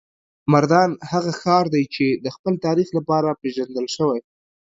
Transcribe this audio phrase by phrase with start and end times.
[0.51, 4.19] مردان هغه ښار دی چې د خپل تاریخ لپاره پیژندل شوی.